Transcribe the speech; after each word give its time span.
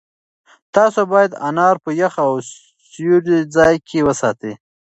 تاسو 0.75 0.99
باید 1.11 1.31
انار 1.49 1.75
په 1.83 1.89
یخ 2.01 2.13
او 2.25 2.33
سیوري 2.89 3.39
ځای 3.55 3.75
کې 3.87 3.99
وساتئ. 4.07 4.53